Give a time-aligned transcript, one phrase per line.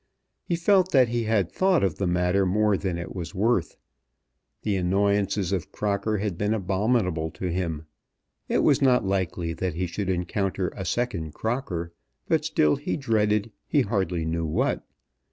[0.43, 3.77] He felt that he had thought of the matter more than it was worth.
[4.63, 7.85] The annoyances of Crocker had been abominable to him.
[8.49, 11.93] It was not likely that he should encounter a second Crocker,
[12.27, 14.83] but still he dreaded he hardly knew what.